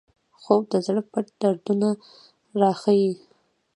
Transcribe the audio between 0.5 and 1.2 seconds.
د زړه